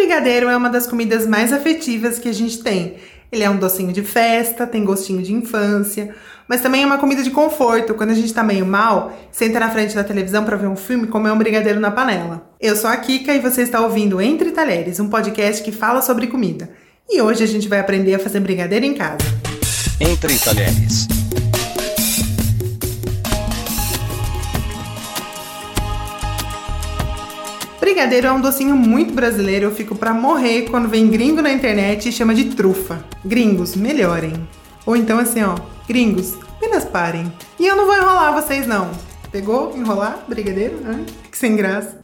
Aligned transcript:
brigadeiro 0.00 0.48
é 0.48 0.56
uma 0.56 0.70
das 0.70 0.86
comidas 0.86 1.26
mais 1.26 1.52
afetivas 1.52 2.18
que 2.18 2.28
a 2.28 2.32
gente 2.32 2.62
tem. 2.62 2.94
Ele 3.30 3.44
é 3.44 3.50
um 3.50 3.58
docinho 3.58 3.92
de 3.92 4.02
festa, 4.02 4.66
tem 4.66 4.82
gostinho 4.82 5.22
de 5.22 5.32
infância, 5.32 6.14
mas 6.48 6.62
também 6.62 6.82
é 6.82 6.86
uma 6.86 6.96
comida 6.96 7.22
de 7.22 7.30
conforto. 7.30 7.94
Quando 7.94 8.10
a 8.10 8.14
gente 8.14 8.32
tá 8.32 8.42
meio 8.42 8.64
mal, 8.64 9.12
senta 9.30 9.60
na 9.60 9.70
frente 9.70 9.94
da 9.94 10.02
televisão 10.02 10.42
para 10.42 10.56
ver 10.56 10.68
um 10.68 10.74
filme 10.74 11.04
e 11.04 11.06
comer 11.06 11.30
um 11.30 11.38
brigadeiro 11.38 11.78
na 11.78 11.90
panela. 11.90 12.50
Eu 12.58 12.74
sou 12.74 12.88
a 12.88 12.96
Kika 12.96 13.34
e 13.34 13.40
você 13.40 13.60
está 13.60 13.80
ouvindo 13.80 14.20
Entre 14.22 14.50
Talheres, 14.52 14.98
um 14.98 15.08
podcast 15.08 15.62
que 15.62 15.70
fala 15.70 16.00
sobre 16.00 16.26
comida. 16.28 16.70
E 17.08 17.20
hoje 17.20 17.44
a 17.44 17.46
gente 17.46 17.68
vai 17.68 17.78
aprender 17.78 18.14
a 18.14 18.18
fazer 18.18 18.40
brigadeiro 18.40 18.86
em 18.86 18.94
casa. 18.94 19.18
Entre 20.00 20.38
Talheres. 20.38 21.06
Brigadeiro 27.90 28.28
é 28.28 28.32
um 28.32 28.40
docinho 28.40 28.76
muito 28.76 29.12
brasileiro, 29.12 29.64
eu 29.64 29.74
fico 29.74 29.96
pra 29.96 30.14
morrer 30.14 30.70
quando 30.70 30.88
vem 30.88 31.10
gringo 31.10 31.42
na 31.42 31.50
internet 31.50 32.08
e 32.08 32.12
chama 32.12 32.32
de 32.32 32.44
trufa. 32.54 33.04
Gringos, 33.24 33.74
melhorem. 33.74 34.48
Ou 34.86 34.94
então 34.94 35.18
assim, 35.18 35.42
ó, 35.42 35.56
gringos, 35.88 36.38
apenas 36.56 36.84
parem. 36.84 37.30
E 37.58 37.66
eu 37.66 37.74
não 37.74 37.86
vou 37.86 37.96
enrolar 37.96 38.32
vocês 38.32 38.64
não. 38.64 38.92
Pegou? 39.32 39.76
Enrolar? 39.76 40.24
Brigadeiro? 40.28 40.78
Hã? 40.86 41.04
Que 41.32 41.36
sem 41.36 41.56
graça. 41.56 41.98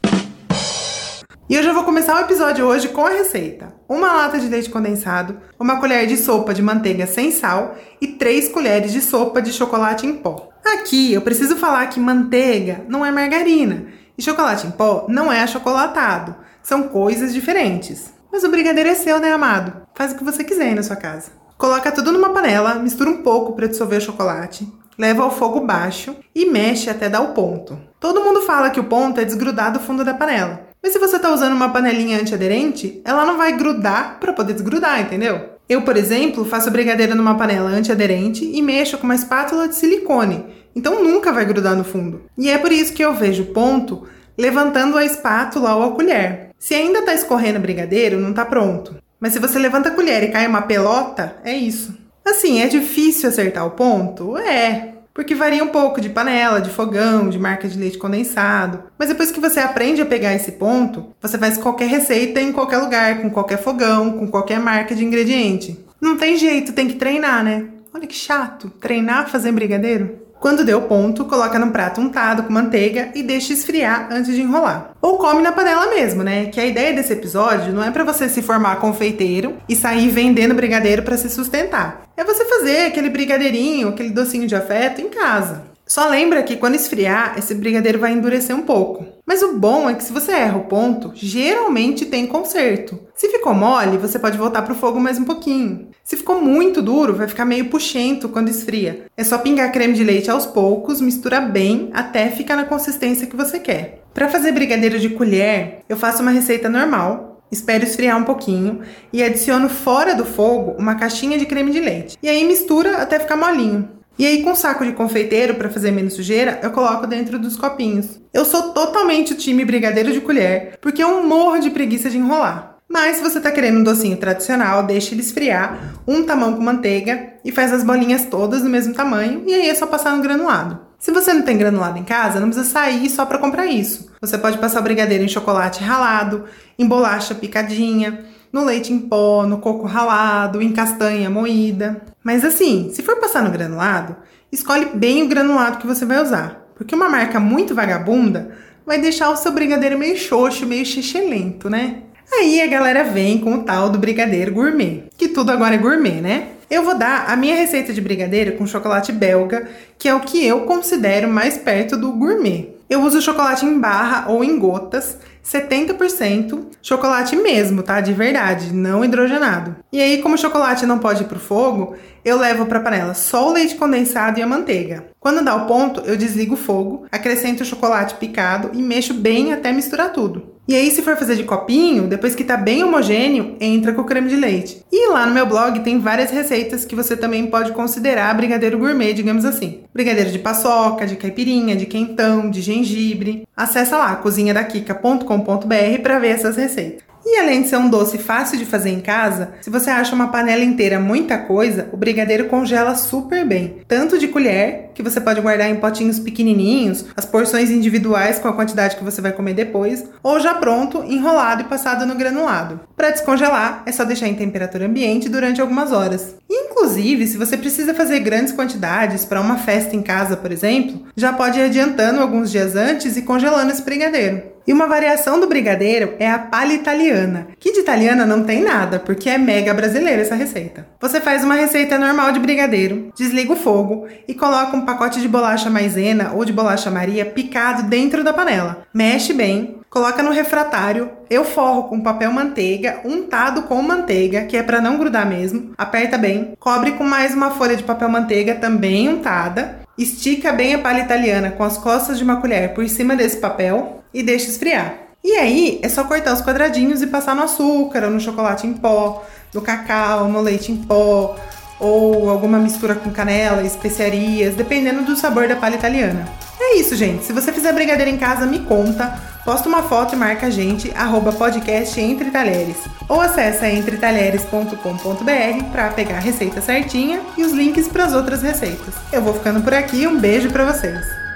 E 1.49 1.55
eu 1.55 1.63
já 1.63 1.71
vou 1.71 1.85
começar 1.85 2.17
o 2.17 2.25
episódio 2.25 2.65
hoje 2.65 2.89
com 2.89 3.05
a 3.05 3.11
receita. 3.11 3.73
Uma 3.87 4.11
lata 4.11 4.37
de 4.37 4.49
leite 4.49 4.69
condensado, 4.69 5.37
uma 5.57 5.79
colher 5.79 6.05
de 6.05 6.17
sopa 6.17 6.53
de 6.53 6.61
manteiga 6.61 7.07
sem 7.07 7.31
sal 7.31 7.77
e 8.01 8.07
três 8.07 8.49
colheres 8.49 8.91
de 8.91 8.99
sopa 8.99 9.41
de 9.41 9.53
chocolate 9.53 10.05
em 10.05 10.15
pó. 10.15 10.49
Aqui 10.65 11.13
eu 11.13 11.21
preciso 11.21 11.55
falar 11.55 11.87
que 11.87 11.97
manteiga 11.97 12.83
não 12.89 13.05
é 13.05 13.09
margarina 13.09 13.85
e 14.17 14.21
chocolate 14.21 14.67
em 14.67 14.71
pó 14.71 15.05
não 15.07 15.31
é 15.31 15.41
achocolatado. 15.43 16.35
São 16.63 16.83
coisas 16.83 17.33
diferentes. 17.33 18.13
Mas 18.31 18.43
o 18.43 18.49
brigadeiro 18.49 18.89
é 18.89 18.95
seu, 18.95 19.19
né, 19.19 19.31
amado? 19.31 19.73
Faz 19.95 20.11
o 20.11 20.15
que 20.15 20.23
você 20.23 20.43
quiser 20.43 20.69
aí 20.69 20.75
na 20.75 20.83
sua 20.83 20.95
casa. 20.95 21.31
Coloca 21.57 21.91
tudo 21.91 22.11
numa 22.11 22.29
panela, 22.29 22.75
mistura 22.75 23.09
um 23.09 23.23
pouco 23.23 23.53
para 23.53 23.67
dissolver 23.67 23.97
o 23.97 24.01
chocolate, 24.01 24.67
leva 24.97 25.23
ao 25.23 25.31
fogo 25.31 25.61
baixo 25.61 26.15
e 26.35 26.45
mexe 26.45 26.89
até 26.89 27.09
dar 27.09 27.21
o 27.21 27.33
ponto. 27.33 27.79
Todo 27.99 28.23
mundo 28.23 28.41
fala 28.41 28.69
que 28.69 28.79
o 28.79 28.83
ponto 28.83 29.19
é 29.19 29.25
desgrudar 29.25 29.71
do 29.71 29.79
fundo 29.79 30.03
da 30.03 30.13
panela. 30.13 30.67
Mas 30.83 30.93
se 30.93 30.99
você 30.99 31.15
está 31.15 31.33
usando 31.33 31.53
uma 31.53 31.69
panelinha 31.69 32.19
antiaderente, 32.19 33.01
ela 33.03 33.25
não 33.25 33.37
vai 33.37 33.57
grudar 33.57 34.19
para 34.19 34.33
poder 34.33 34.53
desgrudar, 34.53 35.01
entendeu? 35.01 35.57
Eu, 35.67 35.81
por 35.81 35.97
exemplo, 35.97 36.45
faço 36.45 36.71
brigadeiro 36.71 37.15
numa 37.15 37.35
panela 37.35 37.69
antiaderente 37.69 38.45
e 38.45 38.61
mexo 38.61 38.97
com 38.97 39.03
uma 39.03 39.15
espátula 39.15 39.67
de 39.67 39.75
silicone, 39.75 40.45
então 40.77 41.03
nunca 41.03 41.33
vai 41.33 41.43
grudar 41.43 41.75
no 41.75 41.83
fundo. 41.83 42.21
E 42.37 42.49
é 42.49 42.57
por 42.59 42.71
isso 42.71 42.93
que 42.93 43.03
eu 43.03 43.15
vejo 43.15 43.45
ponto 43.45 44.07
levantando 44.37 44.95
a 44.95 45.03
espátula 45.03 45.75
ou 45.75 45.83
a 45.83 45.91
colher. 45.91 46.51
Se 46.59 46.75
ainda 46.75 46.99
está 46.99 47.15
escorrendo 47.15 47.59
brigadeiro, 47.59 48.19
não 48.19 48.29
está 48.29 48.45
pronto. 48.45 48.95
Mas 49.19 49.33
se 49.33 49.39
você 49.39 49.57
levanta 49.57 49.89
a 49.89 49.91
colher 49.91 50.21
e 50.23 50.31
cai 50.31 50.45
uma 50.45 50.61
pelota, 50.61 51.37
é 51.43 51.53
isso. 51.53 51.97
Assim, 52.23 52.61
é 52.61 52.67
difícil 52.67 53.27
acertar 53.27 53.65
o 53.65 53.71
ponto? 53.71 54.37
É, 54.37 54.93
porque 55.15 55.33
varia 55.33 55.63
um 55.63 55.69
pouco 55.69 55.99
de 55.99 56.09
panela, 56.09 56.61
de 56.61 56.69
fogão, 56.69 57.27
de 57.27 57.39
marca 57.39 57.67
de 57.67 57.79
leite 57.79 57.97
condensado. 57.97 58.83
Mas 58.99 59.09
depois 59.09 59.31
que 59.31 59.39
você 59.39 59.59
aprende 59.59 59.99
a 59.99 60.05
pegar 60.05 60.35
esse 60.35 60.51
ponto, 60.51 61.07
você 61.19 61.39
faz 61.39 61.57
qualquer 61.57 61.87
receita 61.87 62.39
em 62.39 62.51
qualquer 62.51 62.77
lugar, 62.77 63.19
com 63.23 63.31
qualquer 63.31 63.57
fogão, 63.57 64.11
com 64.11 64.27
qualquer 64.27 64.59
marca 64.59 64.93
de 64.93 65.03
ingrediente. 65.03 65.83
Não 65.99 66.17
tem 66.17 66.37
jeito, 66.37 66.73
tem 66.73 66.87
que 66.87 66.95
treinar, 66.95 67.43
né? 67.43 67.65
Olha 67.91 68.05
que 68.05 68.13
chato, 68.13 68.69
treinar 68.69 69.27
fazer 69.27 69.51
brigadeiro. 69.51 70.26
Quando 70.39 70.63
deu 70.63 70.83
ponto, 70.83 71.25
coloca 71.25 71.57
num 71.57 71.71
prato 71.71 71.99
untado 71.99 72.43
com 72.43 72.53
manteiga 72.53 73.09
e 73.15 73.23
deixa 73.23 73.53
esfriar 73.53 74.07
antes 74.11 74.35
de 74.35 74.41
enrolar. 74.41 74.91
Ou 75.01 75.17
come 75.17 75.41
na 75.41 75.51
panela 75.51 75.87
mesmo, 75.87 76.23
né? 76.23 76.45
Que 76.45 76.59
a 76.59 76.65
ideia 76.65 76.93
desse 76.93 77.13
episódio 77.13 77.73
não 77.73 77.83
é 77.83 77.89
para 77.89 78.03
você 78.03 78.29
se 78.29 78.41
formar 78.41 78.77
confeiteiro 78.77 79.57
e 79.67 79.75
sair 79.75 80.09
vendendo 80.09 80.53
brigadeiro 80.53 81.01
para 81.03 81.17
se 81.17 81.29
sustentar. 81.29 82.03
É 82.15 82.23
você 82.23 82.45
fazer 82.45 82.87
aquele 82.87 83.09
brigadeirinho, 83.09 83.89
aquele 83.89 84.11
docinho 84.11 84.47
de 84.47 84.55
afeto 84.55 85.01
em 85.01 85.09
casa. 85.09 85.76
Só 85.87 86.09
lembra 86.09 86.43
que 86.43 86.57
quando 86.57 86.75
esfriar, 86.75 87.35
esse 87.37 87.55
brigadeiro 87.55 87.97
vai 87.97 88.11
endurecer 88.11 88.53
um 88.53 88.63
pouco. 88.63 89.05
Mas 89.25 89.41
o 89.41 89.57
bom 89.57 89.89
é 89.89 89.93
que 89.93 90.03
se 90.03 90.11
você 90.11 90.33
erra 90.33 90.57
o 90.57 90.65
ponto, 90.65 91.11
geralmente 91.15 92.05
tem 92.05 92.27
conserto. 92.27 92.99
Se 93.15 93.29
ficou 93.29 93.53
mole, 93.53 93.97
você 93.97 94.19
pode 94.19 94.37
voltar 94.37 94.61
para 94.63 94.73
o 94.73 94.77
fogo 94.77 94.99
mais 94.99 95.17
um 95.17 95.23
pouquinho. 95.23 95.87
Se 96.03 96.17
ficou 96.17 96.41
muito 96.41 96.81
duro, 96.81 97.15
vai 97.15 97.27
ficar 97.27 97.45
meio 97.45 97.69
puxento 97.69 98.27
quando 98.27 98.49
esfria. 98.49 99.05
É 99.15 99.23
só 99.23 99.37
pingar 99.37 99.71
creme 99.71 99.93
de 99.93 100.03
leite 100.03 100.29
aos 100.29 100.45
poucos, 100.45 100.99
mistura 100.99 101.39
bem 101.39 101.89
até 101.93 102.29
ficar 102.29 102.57
na 102.57 102.65
consistência 102.65 103.27
que 103.27 103.35
você 103.35 103.57
quer. 103.57 104.03
Para 104.13 104.29
fazer 104.29 104.51
brigadeiro 104.51 104.99
de 104.99 105.09
colher, 105.09 105.79
eu 105.87 105.95
faço 105.95 106.21
uma 106.21 106.31
receita 106.31 106.67
normal, 106.67 107.35
Espero 107.49 107.85
esfriar 107.85 108.17
um 108.17 108.25
pouquinho 108.25 108.81
e 109.11 109.23
adiciono 109.23 109.69
fora 109.69 110.13
do 110.13 110.25
fogo 110.25 110.75
uma 110.77 110.95
caixinha 110.95 111.37
de 111.37 111.45
creme 111.45 111.71
de 111.71 111.79
leite. 111.79 112.17
E 112.21 112.27
aí 112.27 112.43
mistura 112.43 112.97
até 112.97 113.17
ficar 113.19 113.37
molinho. 113.37 113.96
E 114.19 114.25
aí, 114.25 114.41
com 114.41 114.55
saco 114.55 114.83
de 114.83 114.93
confeiteiro 114.93 115.55
para 115.55 115.69
fazer 115.69 115.91
menos 115.91 116.13
sujeira, 116.13 116.59
eu 116.63 116.71
coloco 116.71 117.05
dentro 117.05 117.37
dos 117.37 117.55
copinhos. 117.55 118.19
Eu 118.33 118.45
sou 118.45 118.73
totalmente 118.73 119.33
o 119.33 119.37
time 119.37 119.63
brigadeiro 119.63 120.11
de 120.11 120.21
colher, 120.21 120.77
porque 120.81 121.03
eu 121.03 121.23
morro 121.23 121.59
de 121.59 121.69
preguiça 121.69 122.09
de 122.09 122.17
enrolar. 122.17 122.77
Mas 122.89 123.17
se 123.17 123.21
você 123.21 123.39
tá 123.39 123.51
querendo 123.51 123.79
um 123.79 123.83
docinho 123.83 124.17
tradicional, 124.17 124.81
deixa 124.83 125.13
ele 125.13 125.21
esfriar, 125.21 126.01
um 126.07 126.23
tamão 126.23 126.53
com 126.55 126.61
manteiga 126.61 127.33
e 127.45 127.51
faz 127.51 127.71
as 127.71 127.83
bolinhas 127.83 128.25
todas 128.25 128.63
do 128.63 128.69
mesmo 128.69 128.93
tamanho, 128.93 129.43
e 129.45 129.53
aí 129.53 129.69
é 129.69 129.75
só 129.75 129.85
passar 129.85 130.15
no 130.15 130.23
granulado. 130.23 130.79
Se 130.97 131.11
você 131.11 131.31
não 131.31 131.43
tem 131.43 131.57
granulado 131.57 131.99
em 131.99 132.03
casa, 132.03 132.39
não 132.39 132.47
precisa 132.47 132.67
sair 132.67 133.07
só 133.09 133.23
para 133.23 133.37
comprar 133.37 133.67
isso. 133.67 134.11
Você 134.19 134.35
pode 134.35 134.57
passar 134.57 134.79
o 134.79 134.83
brigadeiro 134.83 135.23
em 135.23 135.27
chocolate 135.27 135.83
ralado, 135.83 136.45
em 136.79 136.87
bolacha 136.87 137.35
picadinha, 137.35 138.25
no 138.51 138.63
leite 138.63 138.91
em 138.93 138.99
pó, 138.99 139.45
no 139.45 139.59
coco 139.59 139.85
ralado, 139.85 140.61
em 140.61 140.71
castanha 140.71 141.29
moída. 141.29 142.01
Mas 142.23 142.43
assim, 142.43 142.89
se 142.93 143.01
for 143.01 143.17
passar 143.17 143.43
no 143.43 143.51
granulado, 143.51 144.15
escolhe 144.51 144.87
bem 144.93 145.23
o 145.23 145.27
granulado 145.27 145.77
que 145.77 145.87
você 145.87 146.05
vai 146.05 146.21
usar, 146.21 146.67
porque 146.75 146.95
uma 146.95 147.09
marca 147.09 147.39
muito 147.39 147.75
vagabunda 147.75 148.51
vai 148.85 148.99
deixar 148.99 149.29
o 149.29 149.35
seu 149.35 149.51
brigadeiro 149.51 149.97
meio 149.97 150.17
xoxo, 150.17 150.65
meio 150.65 150.85
xixelento, 150.85 151.69
né? 151.69 152.03
Aí 152.31 152.61
a 152.61 152.67
galera 152.67 153.03
vem 153.03 153.37
com 153.37 153.53
o 153.53 153.63
tal 153.63 153.89
do 153.89 153.97
brigadeiro 153.97 154.53
gourmet, 154.53 155.05
que 155.17 155.29
tudo 155.29 155.51
agora 155.51 155.75
é 155.75 155.77
gourmet, 155.77 156.21
né? 156.21 156.49
Eu 156.69 156.83
vou 156.83 156.97
dar 156.97 157.29
a 157.29 157.35
minha 157.37 157.55
receita 157.55 157.93
de 157.93 158.01
brigadeiro 158.01 158.57
com 158.57 158.67
chocolate 158.67 159.13
belga, 159.13 159.69
que 159.97 160.09
é 160.09 160.13
o 160.13 160.19
que 160.19 160.45
eu 160.45 160.61
considero 160.61 161.29
mais 161.29 161.57
perto 161.57 161.95
do 161.95 162.11
gourmet. 162.11 162.75
Eu 162.89 163.01
uso 163.03 163.21
chocolate 163.21 163.65
em 163.65 163.79
barra 163.79 164.29
ou 164.29 164.43
em 164.43 164.59
gotas, 164.59 165.17
70% 165.51 166.65
chocolate 166.81 167.35
mesmo, 167.35 167.81
tá? 167.81 168.01
De 168.01 168.13
verdade, 168.13 168.73
não 168.73 169.03
hidrogenado. 169.03 169.77
E 169.91 170.01
aí, 170.01 170.21
como 170.21 170.35
o 170.35 170.37
chocolate 170.37 170.85
não 170.85 170.99
pode 170.99 171.23
ir 171.23 171.27
pro 171.27 171.39
fogo, 171.39 171.95
eu 172.23 172.37
levo 172.37 172.65
para 172.65 172.81
panela 172.81 173.13
só 173.13 173.47
o 173.47 173.53
leite 173.53 173.75
condensado 173.75 174.39
e 174.39 174.43
a 174.43 174.47
manteiga. 174.47 175.05
Quando 175.19 175.43
dá 175.43 175.55
o 175.55 175.65
ponto, 175.65 176.01
eu 176.01 176.17
desligo 176.17 176.55
o 176.55 176.57
fogo, 176.57 177.05
acrescento 177.11 177.61
o 177.61 177.65
chocolate 177.65 178.15
picado 178.15 178.71
e 178.73 178.81
mexo 178.81 179.13
bem 179.13 179.53
até 179.53 179.71
misturar 179.71 180.11
tudo. 180.11 180.57
E 180.67 180.75
aí, 180.75 180.91
se 180.91 181.01
for 181.01 181.15
fazer 181.15 181.37
de 181.37 181.45
copinho, 181.45 182.07
depois 182.07 182.35
que 182.35 182.43
tá 182.43 182.57
bem 182.57 182.83
homogêneo, 182.83 183.55
entra 183.61 183.93
com 183.93 184.01
o 184.01 184.05
creme 184.05 184.27
de 184.27 184.35
leite. 184.35 184.83
E 184.91 185.09
lá 185.09 185.25
no 185.25 185.33
meu 185.33 185.45
blog 185.45 185.79
tem 185.79 185.97
várias 185.97 186.29
receitas 186.29 186.83
que 186.83 186.93
você 186.93 187.15
também 187.15 187.47
pode 187.47 187.71
considerar 187.71 188.35
brigadeiro 188.35 188.77
gourmet, 188.77 189.13
digamos 189.13 189.45
assim. 189.45 189.83
Brigadeiro 189.93 190.29
de 190.29 190.39
paçoca, 190.39 191.07
de 191.07 191.15
caipirinha, 191.15 191.73
de 191.73 191.85
quentão, 191.85 192.49
de 192.49 192.61
gengibre. 192.61 193.47
Acesse 193.55 193.93
lá 193.93 194.17
cozinhadakika.com.br 194.17 195.36
para 195.43 196.19
ver 196.19 196.29
essas 196.29 196.57
receitas. 196.57 197.07
E 197.29 197.37
além 197.39 197.61
de 197.61 197.67
ser 197.67 197.75
um 197.75 197.89
doce 197.89 198.17
fácil 198.17 198.57
de 198.57 198.65
fazer 198.65 198.89
em 198.89 199.01
casa, 199.01 199.51
se 199.59 199.69
você 199.69 199.89
acha 199.89 200.15
uma 200.15 200.29
panela 200.29 200.63
inteira 200.63 200.97
muita 200.97 201.37
coisa, 201.37 201.89
o 201.91 201.97
brigadeiro 201.97 202.45
congela 202.45 202.95
super 202.95 203.45
bem. 203.45 203.81
Tanto 203.85 204.17
de 204.17 204.29
colher, 204.29 204.91
que 204.93 205.03
você 205.03 205.19
pode 205.19 205.41
guardar 205.41 205.69
em 205.69 205.75
potinhos 205.75 206.19
pequenininhos, 206.19 207.03
as 207.17 207.25
porções 207.25 207.69
individuais 207.69 208.39
com 208.39 208.47
a 208.47 208.53
quantidade 208.53 208.95
que 208.95 209.03
você 209.03 209.19
vai 209.19 209.33
comer 209.33 209.53
depois, 209.53 210.05
ou 210.23 210.39
já 210.39 210.53
pronto, 210.53 211.03
enrolado 211.03 211.63
e 211.63 211.65
passado 211.65 212.05
no 212.05 212.15
granulado. 212.15 212.79
Para 212.95 213.11
descongelar, 213.11 213.83
é 213.85 213.91
só 213.91 214.05
deixar 214.05 214.29
em 214.29 214.35
temperatura 214.35 214.85
ambiente 214.85 215.27
durante 215.27 215.59
algumas 215.59 215.91
horas. 215.91 216.35
Inclusive, 216.49 217.27
se 217.27 217.37
você 217.37 217.57
precisa 217.57 217.93
fazer 217.93 218.21
grandes 218.21 218.53
quantidades 218.53 219.25
para 219.25 219.41
uma 219.41 219.57
festa 219.57 219.97
em 219.97 220.01
casa, 220.01 220.37
por 220.37 220.51
exemplo, 220.51 221.05
já 221.17 221.33
pode 221.33 221.59
ir 221.59 221.63
adiantando 221.63 222.21
alguns 222.21 222.49
dias 222.49 222.73
antes 222.73 223.17
e 223.17 223.21
congelando 223.23 223.71
esse 223.71 223.81
brigadeiro. 223.81 224.56
E 224.67 224.73
uma 224.73 224.85
variação 224.85 225.39
do 225.39 225.47
brigadeiro 225.47 226.15
é 226.19 226.29
a 226.29 226.37
palha 226.37 226.73
italiana, 226.73 227.47
que 227.57 227.71
de 227.71 227.79
italiana 227.79 228.25
não 228.25 228.43
tem 228.43 228.61
nada, 228.61 228.99
porque 228.99 229.29
é 229.29 229.37
mega 229.37 229.73
brasileira 229.73 230.21
essa 230.21 230.35
receita. 230.35 230.85
Você 230.99 231.21
faz 231.21 231.41
uma 231.41 231.55
receita 231.55 231.97
normal 231.97 232.33
de 232.33 232.39
brigadeiro, 232.41 233.09
desliga 233.15 233.53
o 233.53 233.55
fogo 233.55 234.07
e 234.27 234.33
coloca 234.33 234.75
um 234.75 234.85
pacote 234.85 235.21
de 235.21 235.27
bolacha 235.29 235.69
maisena 235.69 236.33
ou 236.33 236.43
de 236.43 236.51
bolacha 236.51 236.91
Maria 236.91 237.25
picado 237.25 237.83
dentro 237.83 238.25
da 238.25 238.33
panela. 238.33 238.85
Mexe 238.93 239.31
bem, 239.31 239.77
coloca 239.89 240.21
no 240.21 240.31
refratário, 240.31 241.11
eu 241.29 241.45
forro 241.45 241.83
com 241.83 242.01
papel 242.01 242.33
manteiga, 242.33 242.99
untado 243.05 243.61
com 243.63 243.81
manteiga, 243.81 244.43
que 244.43 244.57
é 244.57 244.63
para 244.63 244.81
não 244.81 244.97
grudar 244.97 245.25
mesmo. 245.25 245.71
Aperta 245.77 246.17
bem, 246.17 246.55
cobre 246.59 246.91
com 246.91 247.05
mais 247.05 247.33
uma 247.33 247.51
folha 247.51 247.77
de 247.77 247.83
papel 247.83 248.09
manteiga 248.09 248.53
também 248.55 249.07
untada. 249.07 249.79
Estica 249.97 250.51
bem 250.51 250.75
a 250.75 250.79
palha 250.79 251.03
italiana 251.03 251.51
com 251.51 251.63
as 251.63 251.77
costas 251.77 252.17
de 252.17 252.23
uma 252.25 252.41
colher 252.41 252.73
por 252.73 252.87
cima 252.89 253.15
desse 253.15 253.37
papel 253.37 253.97
e 254.13 254.23
deixa 254.23 254.49
esfriar. 254.49 255.07
E 255.23 255.33
aí 255.33 255.79
é 255.83 255.89
só 255.89 256.03
cortar 256.03 256.33
os 256.33 256.41
quadradinhos 256.41 257.01
e 257.01 257.07
passar 257.07 257.35
no 257.35 257.43
açúcar, 257.43 258.03
ou 258.05 258.09
no 258.09 258.19
chocolate 258.19 258.65
em 258.65 258.73
pó, 258.73 259.25
no 259.53 259.61
cacau, 259.61 260.27
no 260.29 260.41
leite 260.41 260.71
em 260.71 260.77
pó, 260.77 261.35
ou 261.79 262.29
alguma 262.29 262.57
mistura 262.57 262.95
com 262.95 263.11
canela, 263.11 263.61
especiarias, 263.63 264.55
dependendo 264.55 265.03
do 265.03 265.15
sabor 265.15 265.47
da 265.47 265.55
palha 265.55 265.75
italiana. 265.75 266.27
É 266.59 266.77
isso, 266.77 266.95
gente. 266.95 267.23
Se 267.23 267.33
você 267.33 267.53
fizer 267.53 267.71
brigadeiro 267.71 268.09
em 268.09 268.17
casa, 268.17 268.45
me 268.45 268.59
conta. 268.59 269.19
Posta 269.45 269.69
uma 269.69 269.83
foto 269.83 270.13
e 270.13 270.17
marca 270.17 270.47
a 270.47 270.49
gente, 270.49 270.91
arroba 270.95 271.31
podcast 271.31 271.99
Entre 272.01 272.31
Talheres. 272.31 272.77
Ou 273.07 273.21
acessa 273.21 273.69
entretalheres.com.br 273.69 275.63
para 275.71 275.89
pegar 275.89 276.17
a 276.17 276.21
receita 276.21 276.61
certinha 276.61 277.21
e 277.37 277.43
os 277.43 277.53
links 277.53 277.87
para 277.87 278.05
as 278.05 278.13
outras 278.13 278.41
receitas. 278.41 278.95
Eu 279.11 279.21
vou 279.21 279.33
ficando 279.33 279.61
por 279.61 279.73
aqui, 279.73 280.05
um 280.07 280.19
beijo 280.19 280.49
para 280.49 280.65
vocês. 280.65 281.26